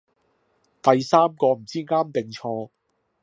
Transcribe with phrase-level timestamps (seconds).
[0.81, 2.71] 第三個唔知啱定錯